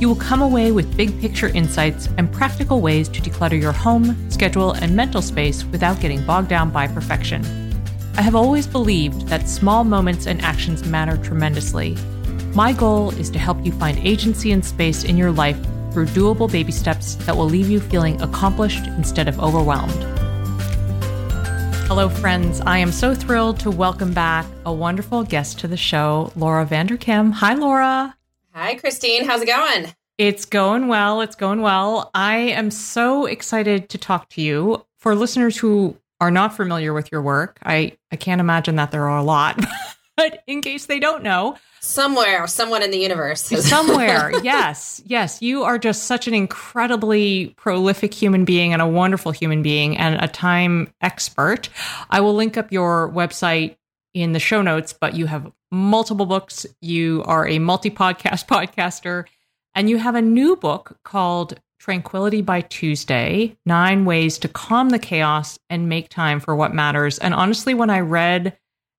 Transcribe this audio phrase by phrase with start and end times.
[0.00, 4.30] you will come away with big picture insights and practical ways to declutter your home,
[4.30, 7.44] schedule, and mental space without getting bogged down by perfection.
[8.16, 11.96] I have always believed that small moments and actions matter tremendously.
[12.54, 15.58] My goal is to help you find agency and space in your life
[15.92, 20.04] through doable baby steps that will leave you feeling accomplished instead of overwhelmed.
[21.88, 22.60] Hello, friends.
[22.66, 27.32] I am so thrilled to welcome back a wonderful guest to the show, Laura Vanderkam.
[27.32, 28.17] Hi, Laura.
[28.60, 29.24] Hi, Christine.
[29.24, 29.94] How's it going?
[30.18, 31.20] It's going well.
[31.20, 32.10] It's going well.
[32.12, 34.84] I am so excited to talk to you.
[34.96, 39.08] For listeners who are not familiar with your work, I, I can't imagine that there
[39.08, 39.64] are a lot,
[40.16, 43.42] but in case they don't know, somewhere, someone in the universe.
[43.68, 45.40] somewhere, yes, yes.
[45.40, 50.20] You are just such an incredibly prolific human being and a wonderful human being and
[50.20, 51.68] a time expert.
[52.10, 53.76] I will link up your website
[54.14, 56.66] in the show notes, but you have multiple books.
[56.80, 59.24] You are a multi podcast podcaster,
[59.74, 64.98] and you have a new book called Tranquility by Tuesday Nine Ways to Calm the
[64.98, 67.18] Chaos and Make Time for What Matters.
[67.18, 68.58] And honestly, when I read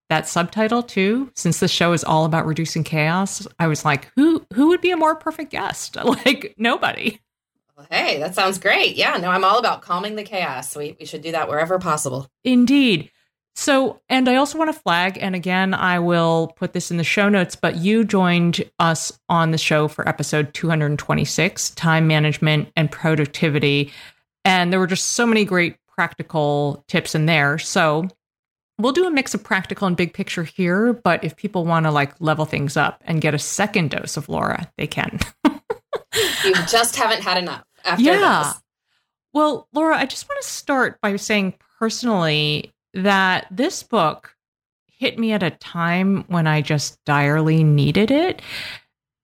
[0.09, 4.45] that subtitle too, since the show is all about reducing chaos, I was like, who
[4.53, 5.97] who would be a more perfect guest?
[6.03, 7.19] Like nobody.
[7.77, 8.95] Well, hey, that sounds great.
[8.95, 10.75] Yeah, no, I'm all about calming the chaos.
[10.75, 12.27] We we should do that wherever possible.
[12.43, 13.11] Indeed.
[13.59, 17.03] So, and I also want to flag, and again, I will put this in the
[17.03, 22.89] show notes, but you joined us on the show for episode 226 time management and
[22.89, 23.91] productivity.
[24.45, 27.57] And there were just so many great practical tips in there.
[27.57, 28.07] So,
[28.77, 31.91] we'll do a mix of practical and big picture here, but if people want to
[31.91, 35.19] like level things up and get a second dose of Laura, they can.
[36.45, 38.53] you just haven't had enough after yeah.
[38.53, 38.61] this.
[39.33, 44.35] Well, Laura, I just want to start by saying personally, that this book
[44.87, 48.41] hit me at a time when I just direly needed it.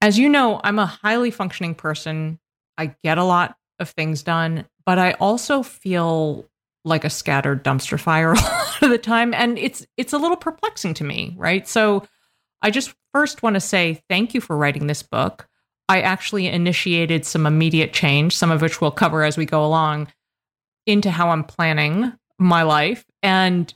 [0.01, 2.39] As you know, I'm a highly functioning person.
[2.77, 6.45] I get a lot of things done, but I also feel
[6.85, 10.37] like a scattered dumpster fire a lot of the time and it's it's a little
[10.37, 11.67] perplexing to me, right?
[11.67, 12.07] So
[12.61, 15.47] I just first want to say thank you for writing this book.
[15.89, 20.07] I actually initiated some immediate change, some of which we'll cover as we go along,
[20.85, 23.73] into how I'm planning my life and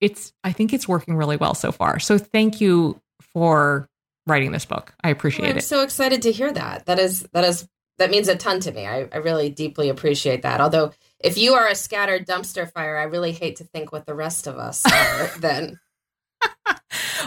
[0.00, 1.98] it's i think it's working really well so far.
[1.98, 3.88] So thank you for
[4.26, 4.94] writing this book.
[5.02, 5.64] I appreciate well, I'm it.
[5.64, 6.86] so excited to hear that.
[6.86, 7.66] That is that is
[7.98, 8.86] that means a ton to me.
[8.86, 10.60] I, I really deeply appreciate that.
[10.60, 14.14] Although if you are a scattered dumpster fire i really hate to think what the
[14.14, 15.80] rest of us are then.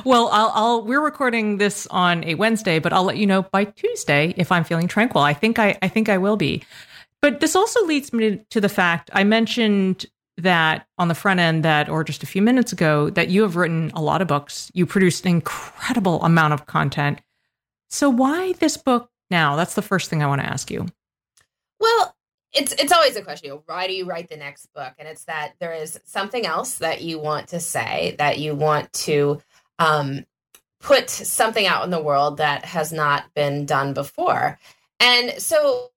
[0.05, 3.65] Well I'll, I'll we're recording this on a wednesday but i'll let you know by
[3.65, 5.21] tuesday if i'm feeling tranquil.
[5.21, 6.63] I think i i think i will be.
[7.21, 11.63] But this also leads me to the fact I mentioned that on the front end
[11.63, 14.71] that or just a few minutes ago that you have written a lot of books.
[14.73, 17.21] You produced an incredible amount of content.
[17.89, 19.55] So why this book now?
[19.55, 20.87] That's the first thing i want to ask you.
[21.79, 22.15] Well
[22.53, 24.93] it's it's always a question you know, why do you write the next book?
[24.99, 28.91] And it's that there is something else that you want to say that you want
[28.93, 29.41] to
[29.79, 30.25] um,
[30.81, 34.59] put something out in the world that has not been done before.
[34.99, 35.91] And so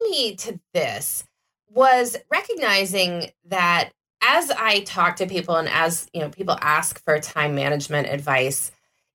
[0.00, 1.24] me to this
[1.70, 3.90] was recognizing that
[4.22, 8.70] as I talk to people and as you know people ask for time management advice,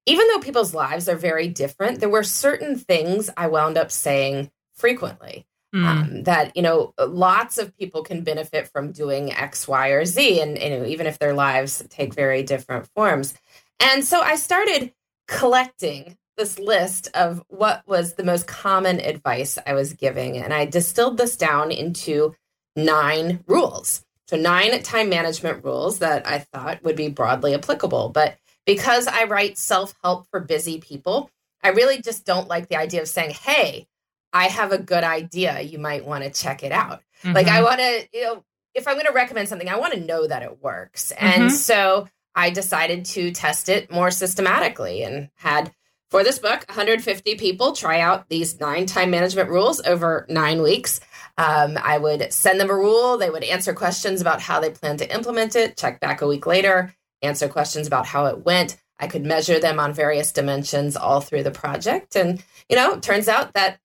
[0.06, 4.52] even though people's lives are very different, there were certain things I wound up saying
[4.74, 5.46] frequently.
[5.74, 5.86] Mm.
[5.86, 10.40] Um, that you know lots of people can benefit from doing x y or z
[10.40, 13.34] and you know even if their lives take very different forms
[13.80, 14.94] and so i started
[15.28, 20.64] collecting this list of what was the most common advice i was giving and i
[20.64, 22.36] distilled this down into
[22.76, 28.38] nine rules so nine time management rules that i thought would be broadly applicable but
[28.66, 31.30] because i write self-help for busy people
[31.64, 33.88] i really just don't like the idea of saying hey
[34.34, 35.62] I have a good idea.
[35.62, 37.02] You might want to check it out.
[37.22, 37.34] Mm-hmm.
[37.34, 37.64] Like, I mm-hmm.
[37.64, 38.44] want to, you know,
[38.74, 41.14] if I'm going to recommend something, I want to know that it works.
[41.16, 41.42] Mm-hmm.
[41.42, 45.72] And so I decided to test it more systematically and had
[46.10, 51.00] for this book 150 people try out these nine time management rules over nine weeks.
[51.38, 53.18] Um, I would send them a rule.
[53.18, 56.46] They would answer questions about how they plan to implement it, check back a week
[56.46, 58.78] later, answer questions about how it went.
[59.00, 62.16] I could measure them on various dimensions all through the project.
[62.16, 63.80] And, you know, turns out that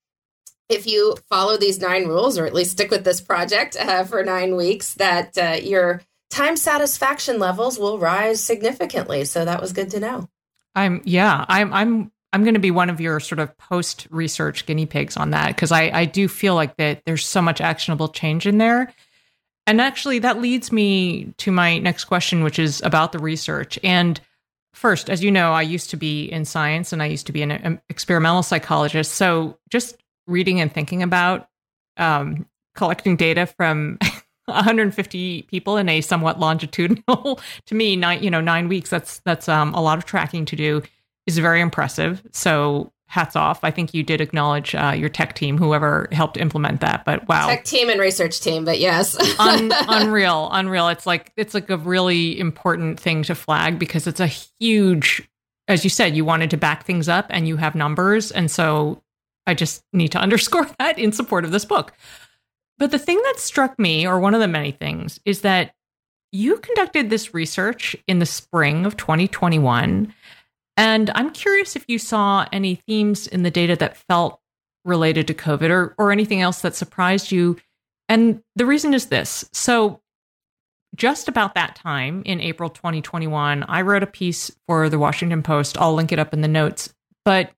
[0.68, 4.22] if you follow these nine rules, or at least stick with this project uh, for
[4.22, 9.24] nine weeks, that uh, your time satisfaction levels will rise significantly.
[9.24, 10.28] So that was good to know.
[10.74, 14.66] I'm yeah, I'm I'm I'm going to be one of your sort of post research
[14.66, 18.08] guinea pigs on that because I I do feel like that there's so much actionable
[18.08, 18.92] change in there.
[19.66, 23.78] And actually that leads me to my next question which is about the research.
[23.82, 24.20] And
[24.74, 27.42] first, as you know, I used to be in science and I used to be
[27.42, 29.14] an, an experimental psychologist.
[29.14, 29.96] So just
[30.26, 31.48] reading and thinking about
[31.96, 33.98] um, collecting data from
[34.44, 39.48] 150 people in a somewhat longitudinal to me nine you know nine weeks that's that's
[39.48, 40.82] um, a lot of tracking to do
[41.28, 42.22] is very impressive.
[42.32, 43.60] So hats off.
[43.62, 47.46] I think you did acknowledge uh, your tech team whoever helped implement that but wow.
[47.46, 49.16] Tech team and research team but yes.
[49.38, 50.88] Un- unreal unreal.
[50.88, 55.26] It's like it's like a really important thing to flag because it's a huge
[55.68, 58.30] as you said you wanted to back things up and you have numbers.
[58.32, 59.02] And so
[59.46, 61.92] I just need to underscore that in support of this book.
[62.78, 65.74] But the thing that struck me, or one of the many things, is that
[66.30, 70.14] you conducted this research in the spring of 2021.
[70.78, 74.40] And I'm curious if you saw any themes in the data that felt
[74.84, 77.56] related to COVID or, or anything else that surprised you.
[78.08, 79.44] And the reason is this.
[79.52, 80.00] So,
[80.94, 85.76] just about that time in April 2021, I wrote a piece for the Washington Post.
[85.78, 86.94] I'll link it up in the notes.
[87.24, 87.50] But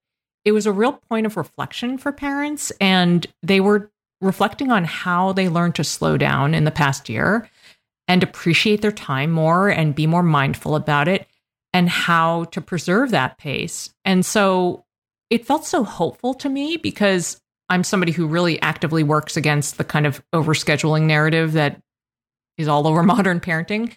[0.43, 5.31] it was a real point of reflection for parents, and they were reflecting on how
[5.31, 7.49] they learned to slow down in the past year
[8.07, 11.27] and appreciate their time more and be more mindful about it
[11.73, 13.93] and how to preserve that pace.
[14.05, 14.85] And so
[15.29, 17.39] it felt so hopeful to me because
[17.69, 21.81] I'm somebody who really actively works against the kind of overscheduling narrative that
[22.57, 23.95] is all over modern parenting.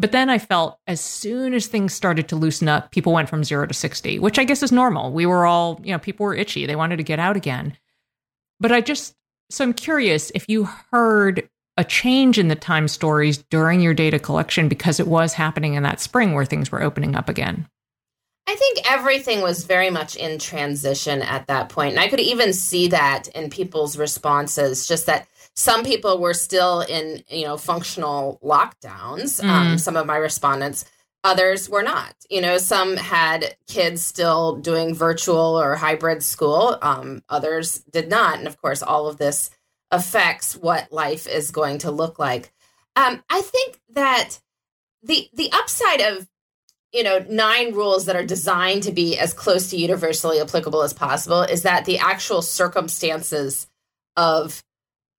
[0.00, 3.44] But then I felt as soon as things started to loosen up, people went from
[3.44, 5.12] zero to 60, which I guess is normal.
[5.12, 6.64] We were all, you know, people were itchy.
[6.64, 7.76] They wanted to get out again.
[8.60, 9.14] But I just,
[9.50, 11.49] so I'm curious if you heard
[11.80, 15.82] a change in the time stories during your data collection because it was happening in
[15.82, 17.66] that spring where things were opening up again.
[18.46, 21.92] I think everything was very much in transition at that point.
[21.92, 26.82] And I could even see that in people's responses, just that some people were still
[26.82, 29.40] in, you know, functional lockdowns.
[29.40, 29.48] Mm.
[29.48, 30.84] Um, some of my respondents,
[31.24, 32.14] others were not.
[32.28, 36.76] You know, some had kids still doing virtual or hybrid school.
[36.82, 38.38] Um, others did not.
[38.38, 39.50] And of course, all of this
[39.90, 42.52] affects what life is going to look like.
[42.96, 44.40] Um, I think that
[45.02, 46.28] the the upside of
[46.92, 50.92] you know nine rules that are designed to be as close to universally applicable as
[50.92, 53.68] possible is that the actual circumstances
[54.16, 54.62] of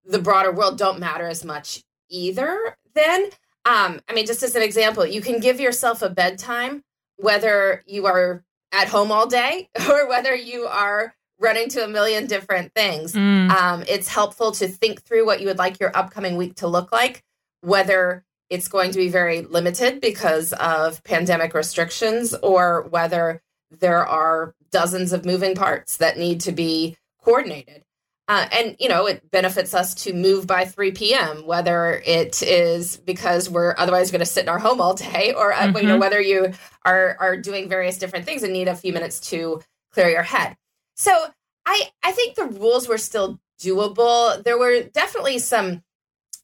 [0.06, 3.30] the broader world don't matter as much either then
[3.66, 6.84] um i mean just as an example you can give yourself a bedtime
[7.18, 12.28] whether you are at home all day or whether you are running to a million
[12.28, 13.50] different things mm.
[13.50, 16.92] um, it's helpful to think through what you would like your upcoming week to look
[16.92, 17.24] like
[17.62, 24.54] whether it's going to be very limited because of pandemic restrictions or whether there are
[24.72, 27.84] dozens of moving parts that need to be coordinated
[28.28, 32.98] uh, and you know it benefits us to move by 3 p.m whether it is
[32.98, 35.76] because we're otherwise going to sit in our home all day or mm-hmm.
[35.78, 36.02] you know mm-hmm.
[36.02, 36.52] whether you
[36.86, 40.56] are are doing various different things and need a few minutes to clear your head
[41.02, 41.28] so
[41.66, 45.84] i i think the rules were still doable there were definitely some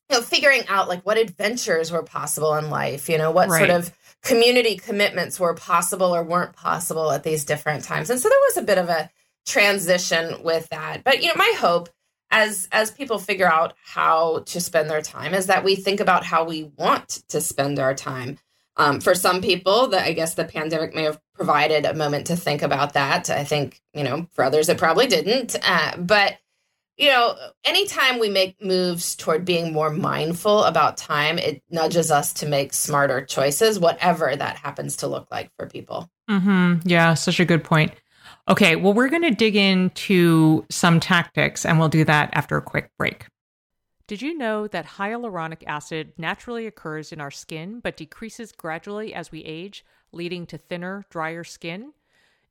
[0.10, 3.60] you know figuring out like what adventures were possible in life you know what right.
[3.60, 3.92] sort of
[4.24, 8.58] community commitments were possible or weren't possible at these different times and so there was
[8.58, 9.10] a bit of a
[9.48, 11.04] transition with that.
[11.04, 11.90] But you know, my hope
[12.30, 16.26] as as people figure out how to spend their time is that we think about
[16.26, 18.38] how we want to spend our time.
[18.80, 22.36] Um, for some people, that I guess the pandemic may have provided a moment to
[22.36, 23.30] think about that.
[23.30, 25.56] I think you know, for others, it probably didn't.
[25.64, 26.38] Uh, but
[26.98, 32.34] you know, anytime we make moves toward being more mindful about time, it nudges us
[32.34, 36.10] to make smarter choices, whatever that happens to look like for people.
[36.30, 36.88] Mm-hmm.
[36.88, 37.94] Yeah, such a good point.
[38.50, 42.62] Okay, well, we're going to dig into some tactics, and we'll do that after a
[42.62, 43.28] quick break.
[44.08, 49.32] Did you know that hyaluronic acid naturally occurs in our skin but decreases gradually as
[49.34, 51.94] we age, leading to thinner, drier skin?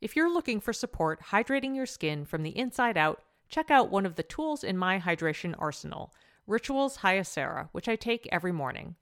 [0.00, 4.06] If you're looking for support hydrating your skin from the inside out, check out one
[4.06, 6.12] of the tools in my hydration arsenal,
[6.46, 8.96] Rituals Hyacera, which I take every morning.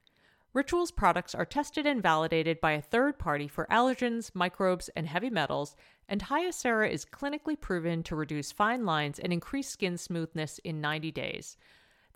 [0.54, 5.28] Rituals products are tested and validated by a third party for allergens, microbes, and heavy
[5.28, 5.74] metals,
[6.08, 11.10] and Hyacera is clinically proven to reduce fine lines and increase skin smoothness in 90
[11.10, 11.56] days.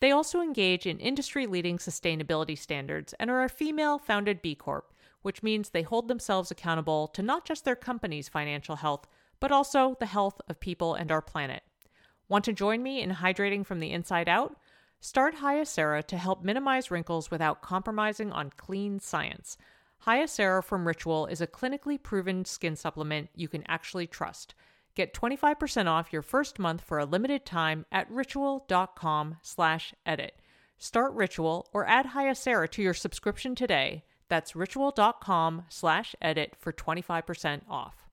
[0.00, 4.92] They also engage in industry leading sustainability standards and are a female founded B Corp,
[5.22, 9.06] which means they hold themselves accountable to not just their company's financial health,
[9.40, 11.62] but also the health of people and our planet.
[12.28, 14.56] Want to join me in hydrating from the inside out?
[15.00, 19.56] Start Hyacera to help minimize wrinkles without compromising on clean science.
[20.06, 24.54] Hyacera from Ritual is a clinically proven skin supplement you can actually trust.
[24.94, 30.40] Get 25% off your first month for a limited time at ritual.com slash edit.
[30.76, 34.04] Start Ritual or add Hyacera to your subscription today.
[34.28, 38.08] That's ritual.com slash edit for 25% off.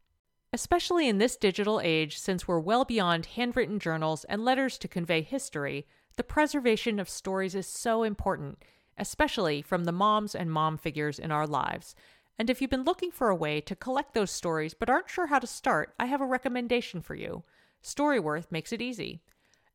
[0.53, 5.22] Especially in this digital age, since we're well beyond handwritten journals and letters to convey
[5.22, 8.63] history, the preservation of stories is so important,
[8.98, 11.95] especially from the moms and mom figures in our lives–
[12.38, 15.27] and if you've been looking for a way to collect those stories but aren't sure
[15.27, 17.43] how to start, I have a recommendation for you.
[17.84, 19.22] Storyworth makes it easy.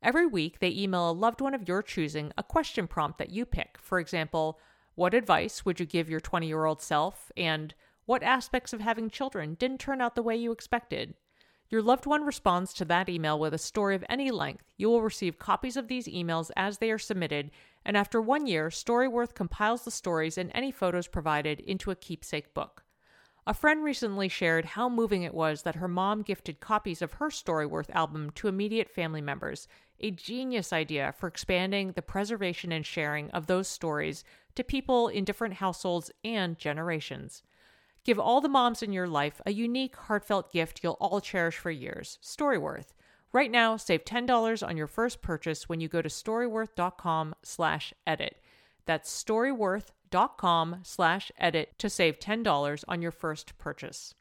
[0.03, 3.45] Every week, they email a loved one of your choosing a question prompt that you
[3.45, 3.79] pick.
[3.81, 4.59] For example,
[5.01, 7.33] what advice would you give your 20 year old self?
[7.35, 11.15] And what aspects of having children didn't turn out the way you expected?
[11.71, 14.67] Your loved one responds to that email with a story of any length.
[14.77, 17.51] You will receive copies of these emails as they are submitted,
[17.83, 22.53] and after one year, Storyworth compiles the stories and any photos provided into a keepsake
[22.53, 22.85] book.
[23.47, 27.31] A friend recently shared how moving it was that her mom gifted copies of her
[27.31, 29.67] Storyworth album to immediate family members,
[29.99, 35.25] a genius idea for expanding the preservation and sharing of those stories to people in
[35.25, 37.43] different households and generations.
[38.05, 41.71] Give all the moms in your life a unique, heartfelt gift you'll all cherish for
[41.71, 42.93] years Storyworth.
[43.33, 48.41] Right now, save $10 on your first purchase when you go to storyworth.com slash edit.
[48.87, 54.15] That's storyworth.com slash edit to save $10 on your first purchase.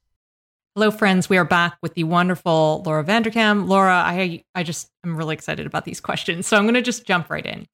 [0.76, 1.28] Hello, friends.
[1.28, 3.68] We are back with the wonderful Laura Vanderkam.
[3.68, 6.46] Laura, I, I just am really excited about these questions.
[6.46, 7.66] So I'm going to just jump right in.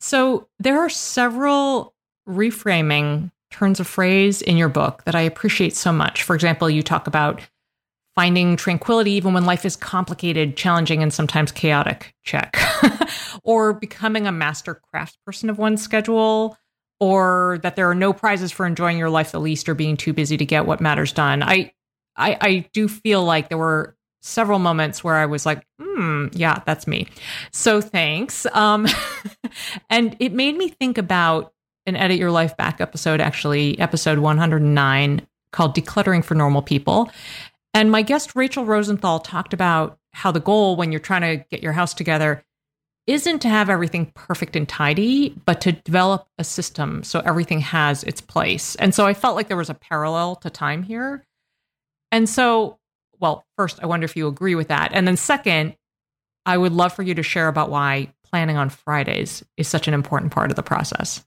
[0.00, 1.94] So there are several
[2.28, 6.22] reframing turns of phrase in your book that I appreciate so much.
[6.22, 7.40] For example, you talk about
[8.14, 12.14] finding tranquility even when life is complicated, challenging, and sometimes chaotic.
[12.24, 12.58] Check.
[13.44, 16.56] or becoming a master craftsperson of one's schedule,
[17.00, 20.12] or that there are no prizes for enjoying your life the least or being too
[20.12, 21.42] busy to get what matters done.
[21.42, 21.72] I
[22.16, 23.96] I, I do feel like there were
[24.28, 27.08] several moments where I was like, hmm, yeah, that's me.
[27.52, 28.46] So thanks.
[28.52, 28.86] Um,
[29.90, 31.52] and it made me think about
[31.86, 37.10] an Edit Your Life Back episode, actually, episode 109, called Decluttering for Normal People.
[37.74, 41.62] And my guest, Rachel Rosenthal, talked about how the goal when you're trying to get
[41.62, 42.44] your house together
[43.06, 48.04] isn't to have everything perfect and tidy, but to develop a system so everything has
[48.04, 48.74] its place.
[48.76, 51.24] And so I felt like there was a parallel to time here.
[52.12, 52.78] And so,
[53.20, 54.92] well, first, I wonder if you agree with that.
[54.92, 55.76] And then, second,
[56.46, 59.94] I would love for you to share about why planning on Fridays is such an
[59.94, 61.24] important part of the process.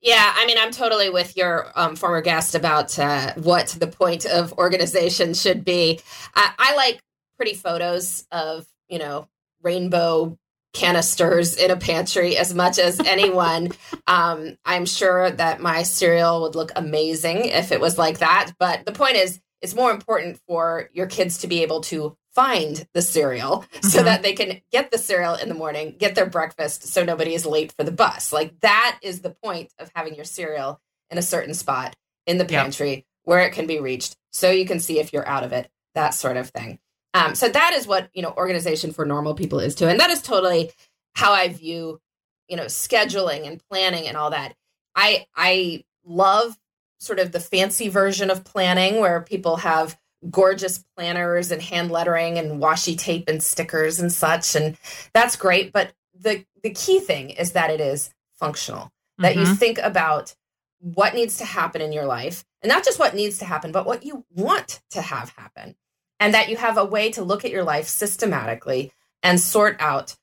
[0.00, 4.24] Yeah, I mean, I'm totally with your um, former guest about uh, what the point
[4.26, 6.00] of organization should be.
[6.34, 7.00] I, I like
[7.36, 9.28] pretty photos of, you know,
[9.62, 10.38] rainbow
[10.74, 13.72] canisters in a pantry as much as anyone.
[14.06, 18.52] um, I'm sure that my cereal would look amazing if it was like that.
[18.58, 22.86] But the point is, it's more important for your kids to be able to find
[22.92, 23.86] the cereal mm-hmm.
[23.86, 27.34] so that they can get the cereal in the morning, get their breakfast so nobody
[27.34, 28.32] is late for the bus.
[28.32, 31.96] Like that is the point of having your cereal in a certain spot
[32.26, 33.04] in the pantry yep.
[33.24, 36.10] where it can be reached so you can see if you're out of it, that
[36.10, 36.78] sort of thing.
[37.14, 39.88] Um, so that is what, you know, organization for normal people is too.
[39.88, 40.70] And that is totally
[41.14, 42.00] how I view,
[42.48, 44.54] you know, scheduling and planning and all that.
[44.94, 46.58] I I love
[46.98, 49.98] sort of the fancy version of planning where people have
[50.30, 54.76] gorgeous planners and hand lettering and washi tape and stickers and such and
[55.12, 59.22] that's great but the the key thing is that it is functional mm-hmm.
[59.22, 59.54] that you mm-hmm.
[59.54, 60.34] think about
[60.80, 63.86] what needs to happen in your life and not just what needs to happen but
[63.86, 65.76] what you want to have happen
[66.18, 70.16] and that you have a way to look at your life systematically and sort out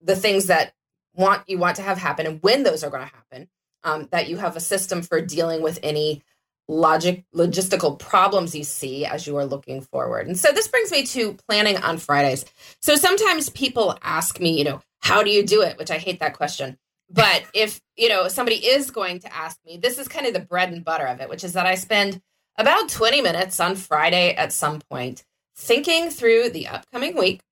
[0.00, 0.74] the things that
[1.14, 3.48] want you want to have happen and when those are going to happen.
[3.84, 6.22] Um, that you have a system for dealing with any
[6.68, 10.26] logic logistical problems you see as you are looking forward.
[10.26, 12.44] And so this brings me to planning on Fridays.
[12.80, 15.76] So sometimes people ask me, you know, how do you do it?
[15.78, 16.78] Which I hate that question.
[17.10, 20.40] But if, you know, somebody is going to ask me, this is kind of the
[20.40, 22.20] bread and butter of it, which is that I spend
[22.56, 25.24] about 20 minutes on Friday at some point
[25.56, 27.42] thinking through the upcoming week,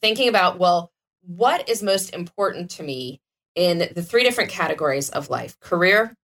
[0.00, 3.20] thinking about, well, what is most important to me
[3.60, 6.16] in the three different categories of life career,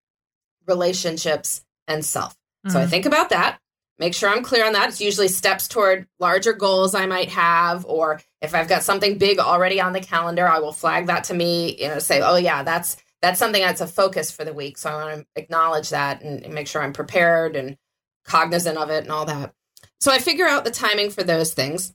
[0.66, 2.32] relationships, and self.
[2.32, 2.70] Mm-hmm.
[2.70, 2.90] So I mm-hmm.
[2.90, 3.58] think about that,
[3.98, 4.88] make sure I'm clear on that.
[4.88, 9.38] It's usually steps toward larger goals I might have, or if I've got something big
[9.38, 12.62] already on the calendar, I will flag that to me, you know, say, oh yeah,
[12.62, 14.78] that's that's something that's a focus for the week.
[14.78, 17.76] So I want to acknowledge that and, and make sure I'm prepared and
[18.24, 19.52] cognizant of it and all that.
[20.00, 21.94] So I figure out the timing for those things.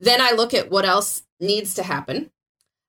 [0.00, 2.32] Then I look at what else needs to happen.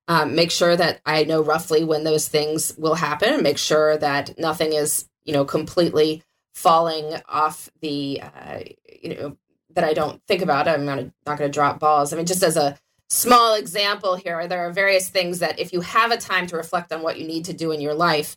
[0.06, 3.96] Um, make sure that I know roughly when those things will happen and make sure
[3.96, 6.22] that nothing is, you know, completely
[6.54, 8.58] falling off the, uh,
[9.02, 9.36] you know,
[9.74, 10.68] that I don't think about.
[10.68, 12.12] I'm not, not going to drop balls.
[12.12, 15.80] I mean, just as a small example here, there are various things that if you
[15.80, 18.36] have a time to reflect on what you need to do in your life,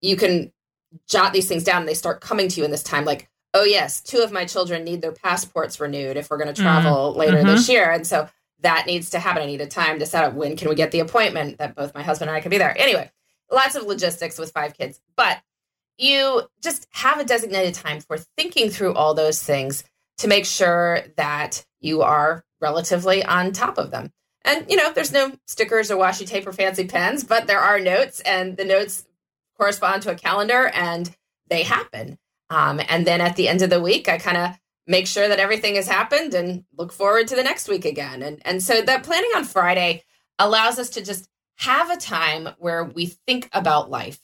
[0.00, 0.52] you can
[1.08, 3.04] jot these things down and they start coming to you in this time.
[3.04, 6.62] Like, oh, yes, two of my children need their passports renewed if we're going to
[6.62, 7.18] travel mm-hmm.
[7.18, 7.48] later mm-hmm.
[7.48, 7.90] this year.
[7.90, 8.28] And so
[8.60, 9.42] that needs to happen.
[9.42, 11.94] I need a time to set up when can we get the appointment that both
[11.94, 12.76] my husband and I can be there.
[12.76, 13.10] Anyway,
[13.50, 15.00] lots of logistics with five kids.
[15.16, 15.38] But
[15.96, 19.84] you just have a designated time for thinking through all those things
[20.18, 24.12] to make sure that you are relatively on top of them.
[24.44, 27.78] And, you know, there's no stickers or washi tape or fancy pens, but there are
[27.78, 29.04] notes, and the notes
[29.58, 31.14] correspond to a calendar and
[31.48, 32.18] they happen.
[32.50, 35.38] Um, and then at the end of the week, I kind of make sure that
[35.38, 38.22] everything has happened and look forward to the next week again.
[38.22, 40.02] And, and so that planning on Friday
[40.38, 44.18] allows us to just have a time where we think about life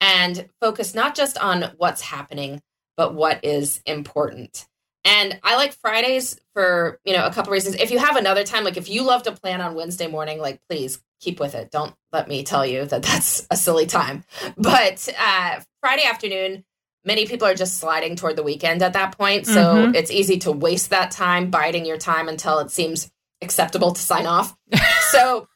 [0.00, 2.62] and focus not just on what's happening,
[2.96, 4.66] but what is important.
[5.04, 7.76] And I like Fridays for, you know, a couple reasons.
[7.76, 10.60] If you have another time, like if you love to plan on Wednesday morning, like
[10.68, 11.70] please keep with it.
[11.70, 14.24] Don't let me tell you that that's a silly time.
[14.56, 16.64] But uh, Friday afternoon,
[17.06, 19.46] many people are just sliding toward the weekend at that point.
[19.46, 19.94] So mm-hmm.
[19.94, 24.26] it's easy to waste that time biding your time until it seems acceptable to sign
[24.26, 24.54] off.
[25.10, 25.48] so,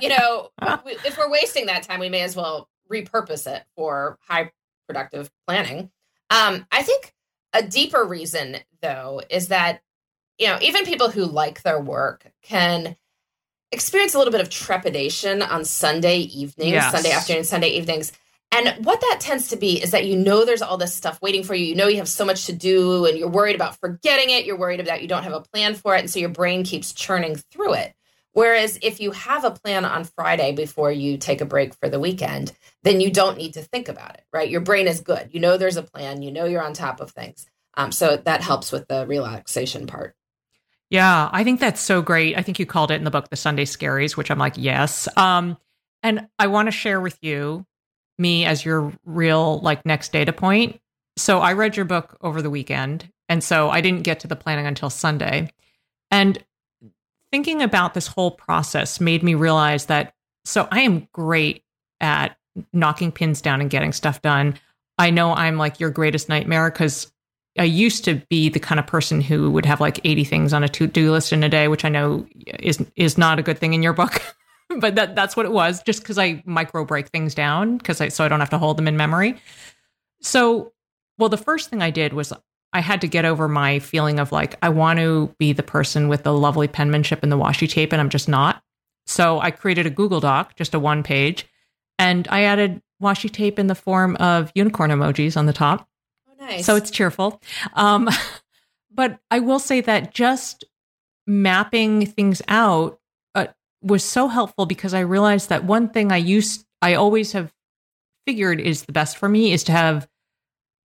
[0.00, 4.52] you know, if we're wasting that time, we may as well repurpose it for high
[4.86, 5.90] productive planning.
[6.30, 7.14] Um, I think
[7.52, 9.82] a deeper reason, though, is that
[10.38, 12.96] you know even people who like their work can
[13.72, 16.92] experience a little bit of trepidation on Sunday evenings, yes.
[16.92, 18.12] Sunday afternoon, Sunday evenings.
[18.50, 21.42] And what that tends to be is that you know there's all this stuff waiting
[21.42, 21.66] for you.
[21.66, 24.46] You know you have so much to do and you're worried about forgetting it.
[24.46, 26.00] You're worried about you don't have a plan for it.
[26.00, 27.94] And so your brain keeps churning through it.
[28.32, 32.00] Whereas if you have a plan on Friday before you take a break for the
[32.00, 32.52] weekend,
[32.84, 34.48] then you don't need to think about it, right?
[34.48, 35.30] Your brain is good.
[35.32, 36.22] You know there's a plan.
[36.22, 37.46] You know you're on top of things.
[37.74, 40.14] Um, so that helps with the relaxation part.
[40.90, 42.36] Yeah, I think that's so great.
[42.36, 45.06] I think you called it in the book the Sunday Scaries, which I'm like, yes.
[45.16, 45.58] Um,
[46.02, 47.66] and I want to share with you
[48.18, 50.80] me as your real like next data point.
[51.16, 54.36] So I read your book over the weekend, and so I didn't get to the
[54.36, 55.50] planning until Sunday.
[56.10, 56.42] And
[57.32, 61.62] thinking about this whole process made me realize that so I am great
[62.00, 62.36] at
[62.72, 64.58] knocking pins down and getting stuff done.
[64.96, 67.12] I know I'm like your greatest nightmare because
[67.58, 70.64] I used to be the kind of person who would have like 80 things on
[70.64, 72.26] a to-do list in a day, which I know
[72.60, 74.22] is is not a good thing in your book.
[74.80, 78.08] but that that's what it was, just because I micro break things down because I
[78.08, 79.40] so I don't have to hold them in memory.
[80.20, 80.72] So,
[81.18, 82.32] well, the first thing I did was
[82.72, 86.08] I had to get over my feeling of like, I want to be the person
[86.08, 88.62] with the lovely penmanship and the washi tape, and I'm just not.
[89.06, 91.46] So I created a Google Doc, just a one page,
[91.98, 95.88] and I added washi tape in the form of unicorn emojis on the top.
[96.28, 96.66] Oh, nice.
[96.66, 97.40] So it's cheerful.
[97.72, 98.08] Um,
[98.92, 100.64] but I will say that just
[101.26, 102.97] mapping things out
[103.82, 107.52] was so helpful because I realized that one thing I used, I always have
[108.26, 110.08] figured is the best for me is to have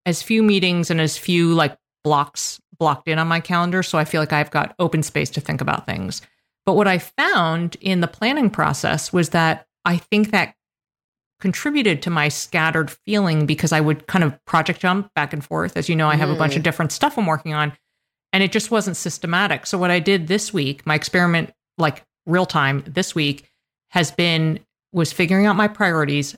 [0.06, 3.82] as few meetings and as few like blocks blocked in on my calendar.
[3.82, 6.22] So I feel like I've got open space to think about things.
[6.66, 10.54] But what I found in the planning process was that I think that
[11.40, 15.76] contributed to my scattered feeling because I would kind of project jump back and forth.
[15.76, 16.34] As you know, I have mm.
[16.34, 16.64] a bunch of mm.
[16.64, 17.72] different stuff I'm working on,
[18.32, 19.66] and it just wasn't systematic.
[19.66, 23.50] So, what I did this week, my experiment, like real time this week,
[23.90, 24.60] has been
[24.92, 26.36] was figuring out my priorities,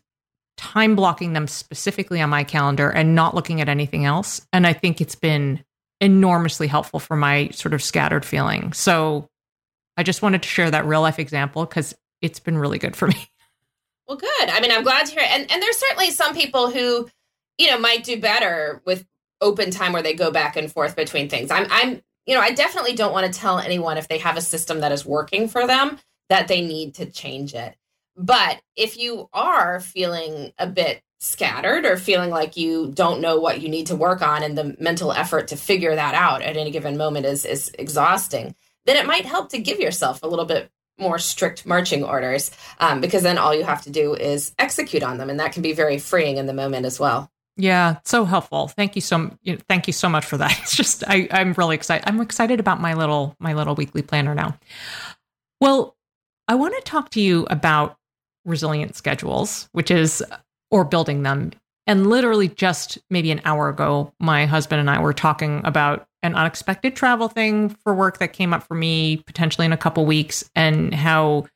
[0.57, 4.46] time blocking them specifically on my calendar and not looking at anything else.
[4.53, 5.62] And I think it's been
[6.01, 8.72] enormously helpful for my sort of scattered feeling.
[8.72, 9.29] So
[9.96, 13.09] I just wanted to share that real life example because it's been really good for
[13.09, 13.29] me.
[14.09, 14.49] Well, good.
[14.51, 15.31] I mean, I'm glad to hear it.
[15.33, 17.09] And and there's certainly some people who,
[17.59, 19.05] you know, might do better with
[19.40, 21.51] open time where they go back and forth between things.
[21.51, 24.43] I'm I'm you know, I definitely don't want to tell anyone if they have a
[24.43, 27.77] system that is working for them that they need to change it.
[28.17, 33.61] But if you are feeling a bit scattered or feeling like you don't know what
[33.61, 36.71] you need to work on and the mental effort to figure that out at any
[36.71, 40.71] given moment is is exhausting, then it might help to give yourself a little bit
[40.99, 45.19] more strict marching orders um, because then all you have to do is execute on
[45.19, 48.69] them and that can be very freeing in the moment as well yeah so helpful.
[48.69, 49.31] Thank you so
[49.69, 50.59] thank you so much for that.
[50.62, 54.35] It's just I, i'm really excited i'm excited about my little my little weekly planner
[54.35, 54.59] now.
[55.61, 55.97] Well
[56.49, 57.97] i want to talk to you about
[58.45, 60.23] resilient schedules which is
[60.71, 61.53] or building them.
[61.88, 66.35] And literally just maybe an hour ago my husband and i were talking about an
[66.35, 70.49] unexpected travel thing for work that came up for me potentially in a couple weeks
[70.55, 71.47] and how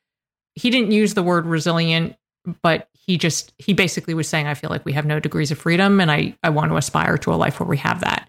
[0.55, 2.17] he didn't use the word resilient
[2.63, 5.59] but he just he basically was saying i feel like we have no degrees of
[5.59, 8.29] freedom and i i want to aspire to a life where we have that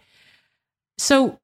[0.97, 1.39] so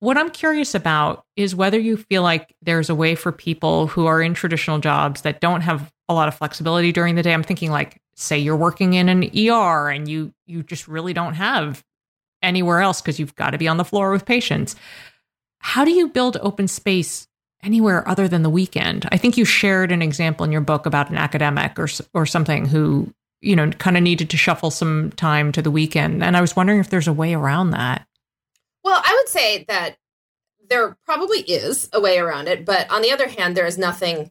[0.00, 4.06] what i'm curious about is whether you feel like there's a way for people who
[4.06, 7.42] are in traditional jobs that don't have a lot of flexibility during the day i'm
[7.42, 11.84] thinking like say you're working in an er and you you just really don't have
[12.42, 14.76] anywhere else because you've got to be on the floor with patients.
[15.58, 17.26] How do you build open space
[17.62, 19.08] anywhere other than the weekend?
[19.10, 22.66] I think you shared an example in your book about an academic or or something
[22.66, 26.22] who, you know, kind of needed to shuffle some time to the weekend.
[26.22, 28.06] And I was wondering if there's a way around that.
[28.84, 29.96] Well, I would say that
[30.68, 34.30] there probably is a way around it, but on the other hand, there is nothing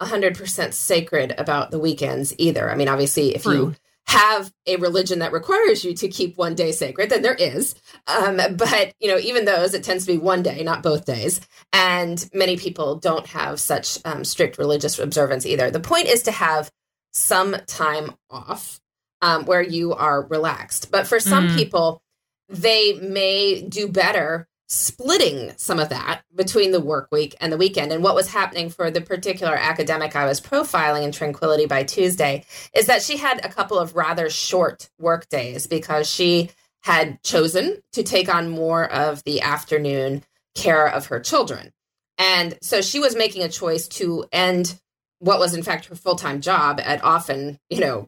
[0.00, 2.70] 100% sacred about the weekends either.
[2.70, 3.52] I mean, obviously, if True.
[3.52, 3.74] you
[4.06, 7.74] have a religion that requires you to keep one day sacred, then there is.
[8.06, 11.40] Um, but you know, even those, it tends to be one day, not both days.
[11.72, 15.70] And many people don't have such um, strict religious observance either.
[15.70, 16.70] The point is to have
[17.12, 18.80] some time off
[19.22, 20.90] um, where you are relaxed.
[20.90, 21.56] But for some mm.
[21.56, 22.02] people,
[22.48, 27.92] they may do better splitting some of that between the work week and the weekend.
[27.92, 32.44] And what was happening for the particular academic I was profiling in Tranquility by Tuesday
[32.74, 36.50] is that she had a couple of rather short work days because she
[36.82, 40.22] had chosen to take on more of the afternoon
[40.54, 41.72] care of her children.
[42.18, 44.78] And so she was making a choice to end
[45.18, 48.06] what was in fact her full-time job at often, you know,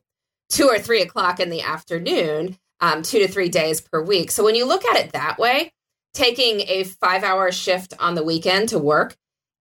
[0.50, 4.30] two or three o'clock in the afternoon, um, two to three days per week.
[4.30, 5.72] So when you look at it that way,
[6.16, 9.16] taking a five hour shift on the weekend to work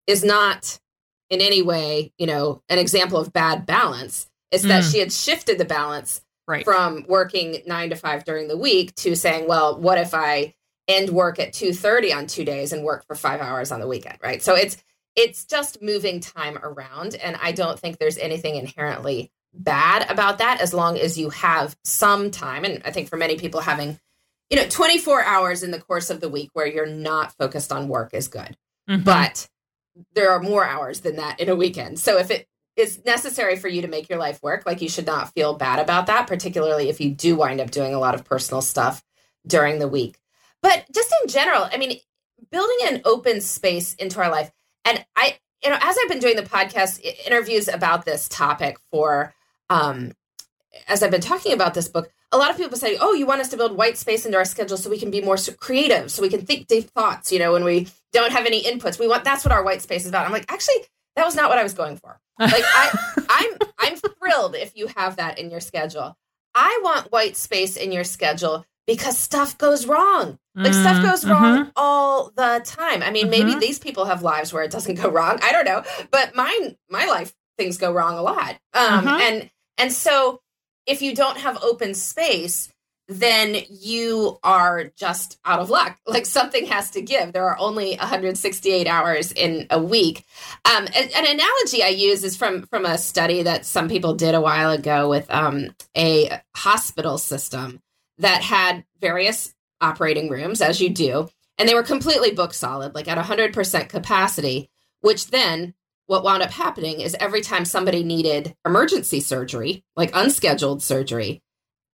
[0.08, 0.80] is not
[1.30, 4.30] in any way, you know, an example of bad balance.
[4.52, 4.70] It's mm.
[4.70, 6.64] that she had shifted the balance right.
[6.64, 10.54] from working nine to five during the week to saying, well, what if I
[10.88, 14.18] end work at 2.30 on two days and work for five hours on the weekend,
[14.24, 14.42] right?
[14.42, 14.78] So it's
[15.16, 17.16] it's just moving time around.
[17.16, 21.76] And I don't think there's anything inherently bad about that as long as you have
[21.86, 22.66] some time.
[22.66, 23.98] And I think for many people having
[24.50, 27.88] you know 24 hours in the course of the week where you're not focused on
[27.88, 28.58] work is good.
[28.88, 29.02] Mm-hmm.
[29.02, 29.50] but
[30.14, 31.98] there are more hours than that in a weekend.
[32.00, 35.08] So if it is necessary for you to make your life work like you should
[35.08, 38.26] not feel bad about that particularly if you do wind up doing a lot of
[38.26, 39.04] personal stuff
[39.48, 40.20] during the week.
[40.62, 42.00] But just in general i mean
[42.52, 44.52] building an open space into our life
[44.84, 49.34] and i you know as i've been doing the podcast interviews about this topic for
[49.70, 50.12] um
[50.88, 53.42] as i've been talking about this book a lot of people say, "Oh, you want
[53.42, 56.22] us to build white space into our schedule so we can be more creative, so
[56.22, 59.24] we can think deep thoughts." You know, when we don't have any inputs, we want
[59.24, 60.26] that's what our white space is about.
[60.26, 60.86] I'm like, actually,
[61.16, 62.20] that was not what I was going for.
[62.40, 66.18] Like, I, I'm I'm thrilled if you have that in your schedule.
[66.54, 70.40] I want white space in your schedule because stuff goes wrong.
[70.56, 71.70] Like mm, stuff goes wrong mm-hmm.
[71.76, 73.04] all the time.
[73.04, 73.48] I mean, mm-hmm.
[73.48, 75.40] maybe these people have lives where it doesn't go wrong.
[75.44, 78.58] I don't know, but mine, my life, things go wrong a lot.
[78.74, 79.08] Um, mm-hmm.
[79.08, 80.42] and and so
[80.86, 82.72] if you don't have open space,
[83.08, 85.98] then you are just out of luck.
[86.08, 87.34] Like something has to give.
[87.34, 90.24] There are only 168 hours in a week.
[90.64, 94.34] Um, an, an, analogy I use is from from a study that some people did
[94.34, 97.82] a while ago with um, a hospital system
[98.20, 103.10] that had various operating rooms, as you do, and they were completely book solid, like
[103.10, 104.70] at 100% capacity.
[105.02, 105.74] Which then
[106.08, 111.42] what wound up happening is every time somebody needed emergency surgery, like unscheduled surgery,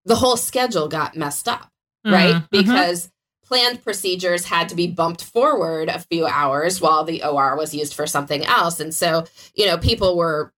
[0.05, 1.69] the whole schedule got messed up,
[2.05, 2.13] mm-hmm.
[2.13, 2.35] right?
[2.35, 2.45] Mm-hmm.
[2.51, 3.09] Because
[3.45, 7.93] planned procedures had to be bumped forward a few hours while the OR was used
[7.93, 8.79] for something else.
[8.79, 10.53] And so, you know, people were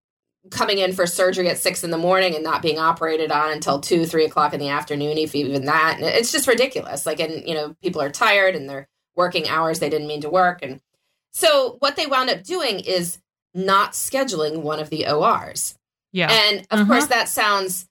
[0.52, 3.80] coming in for surgery at six in the morning and not being operated on until
[3.80, 5.96] two, three o'clock in the afternoon, if even that.
[5.98, 7.06] And it's just ridiculous.
[7.06, 10.30] Like, and, you know, people are tired and they're working hours they didn't mean to
[10.30, 10.60] work.
[10.62, 10.82] And
[11.32, 13.18] so what they wound up doing is
[13.54, 15.76] not scheduling one of the ORs.
[16.12, 16.32] Yeah.
[16.32, 16.88] And of Mhm.
[16.88, 17.88] course, that sounds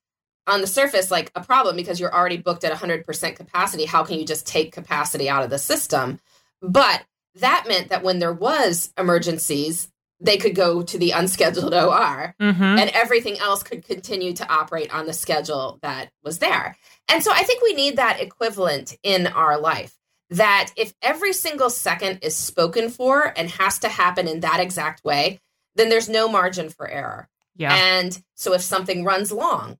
[0.47, 3.85] on the surface like a problem because you're already booked at 100% capacity.
[3.85, 6.21] How can you just take capacity out of the system?
[6.61, 7.03] But
[7.37, 9.89] that meant that when there was emergencies,
[10.21, 14.93] they could go to the unscheduled OR hmm and everything else could continue to operate
[14.95, 16.77] on the schedule that was there.
[17.09, 19.97] And so I think we need that equivalent in our life.
[20.31, 25.05] That if every single second is spoken for and has to happen in that exact
[25.05, 25.41] way,
[25.77, 27.29] then there's no margin for error.
[27.57, 27.75] Yeah.
[27.75, 29.79] And so if something runs long,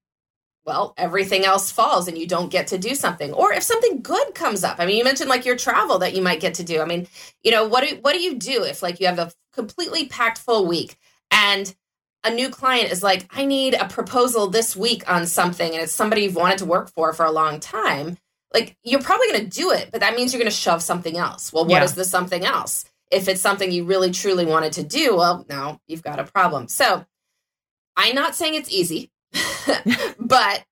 [0.65, 3.33] well, everything else falls and you don't get to do something.
[3.33, 4.77] Or if something good comes up.
[4.79, 6.81] I mean, you mentioned like your travel that you might get to do.
[6.81, 7.09] I mean,
[7.43, 10.39] you know, what do what do you do if like you have a completely packed
[10.39, 10.97] full week
[11.31, 11.75] and
[12.25, 15.93] a new client is like, I need a proposal this week on something and it's
[15.93, 18.17] somebody you've wanted to work for for a long time.
[18.55, 21.17] Like you're probably going to do it, but that means you're going to shove something
[21.17, 21.53] else.
[21.53, 21.85] Well, what Yeah.
[21.85, 22.85] is the something else?
[23.13, 26.67] If it's something you really truly wanted to do, well, now you've got a problem.
[26.67, 27.05] So,
[27.97, 29.13] I'm not saying it's easy,
[30.19, 30.65] but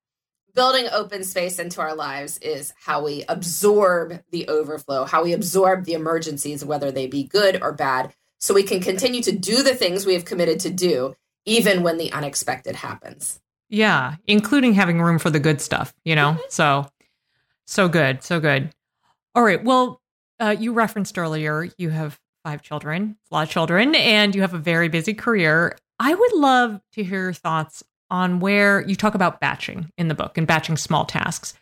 [0.55, 5.85] building open space into our lives is how we absorb the overflow, how we absorb
[5.85, 9.75] the emergencies, whether they be good or bad, so we can continue to do the
[9.75, 13.41] things we have committed to do, even when the unexpected happens.
[13.69, 16.39] Yeah, including having room for the good stuff, you know?
[16.49, 16.87] So,
[17.67, 18.71] so good, so good.
[19.35, 19.63] All right.
[19.63, 20.01] Well,
[20.41, 24.55] uh, you referenced earlier you have five children, a lot of children, and you have
[24.55, 25.77] a very busy career.
[25.99, 30.15] I would love to hear your thoughts on where you talk about batching in the
[30.15, 31.55] book and batching small tasks.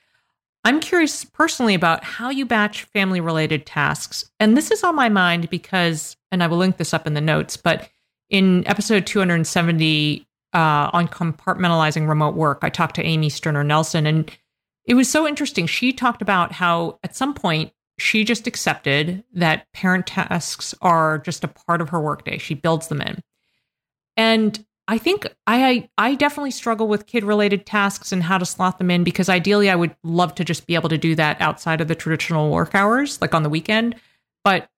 [0.64, 4.30] I'm curious personally about how you batch family related tasks.
[4.40, 7.20] And this is on my mind because, and I will link this up in the
[7.20, 7.88] notes, but
[8.30, 12.60] in episode 270, uh, on compartmentalizing remote work.
[12.62, 14.30] I talked to Amy Sterner Nelson, and
[14.84, 15.66] it was so interesting.
[15.66, 21.44] She talked about how at some point she just accepted that parent tasks are just
[21.44, 22.38] a part of her workday.
[22.38, 23.20] She builds them in,
[24.16, 28.78] and I think I I definitely struggle with kid related tasks and how to slot
[28.78, 31.82] them in because ideally I would love to just be able to do that outside
[31.82, 33.96] of the traditional work hours, like on the weekend,
[34.44, 34.70] but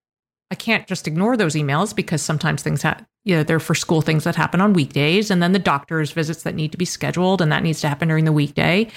[0.51, 4.01] I can't just ignore those emails because sometimes things ha- you know, they're for school
[4.01, 7.41] things that happen on weekdays and then the doctor's visits that need to be scheduled
[7.41, 8.89] and that needs to happen during the weekday.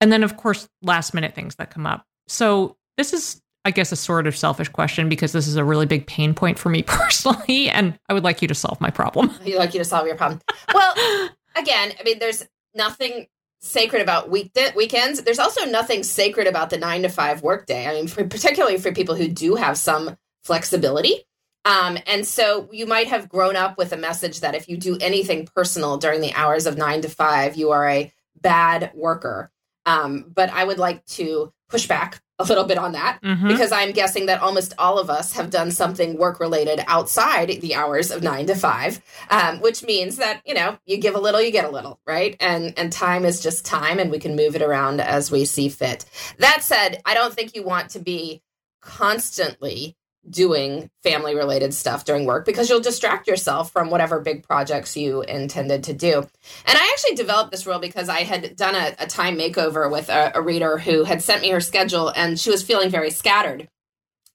[0.00, 2.06] And then of course last minute things that come up.
[2.28, 5.86] So this is I guess a sort of selfish question because this is a really
[5.86, 9.30] big pain point for me personally and I would like you to solve my problem.
[9.44, 10.40] I'd like you to solve your problem.
[10.72, 13.26] Well, again, I mean, there's nothing
[13.60, 15.22] sacred about week weekends.
[15.22, 17.86] There's also nothing sacred about the nine to five workday.
[17.86, 21.24] I mean, for, particularly for people who do have some flexibility.
[21.66, 24.96] Um, and so you might have grown up with a message that if you do
[25.00, 29.50] anything personal during the hours of nine to five, you are a bad worker.
[29.84, 33.48] Um, but I would like to push back a little bit on that Mhm.
[33.48, 37.74] because I'm guessing that almost all of us have done something work related outside the
[37.74, 41.40] hours of nine to five, um, which means that you know you give a little,
[41.42, 42.36] you get a little, right?
[42.40, 45.68] And and time is just time, and we can move it around as we see
[45.68, 46.04] fit.
[46.38, 48.42] That said, I don't think you want to be
[48.80, 49.96] constantly
[50.28, 55.22] doing family related stuff during work because you'll distract yourself from whatever big projects you
[55.22, 56.18] intended to do.
[56.18, 60.08] And I actually developed this rule because I had done a, a time makeover with
[60.10, 63.68] a, a reader who had sent me her schedule and she was feeling very scattered.